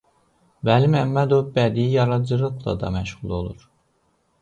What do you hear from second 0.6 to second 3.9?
Vəli Məmmədov bədii yaradıcılıqla da məşğul olur.